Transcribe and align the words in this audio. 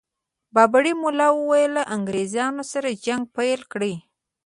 بابړي 0.53 0.93
ملا 1.01 1.27
ویلي 1.49 1.83
انګرېزانو 1.95 2.63
سره 2.71 2.89
جنګ 3.05 3.23
پيل 3.35 3.59
کړي. 3.71 3.93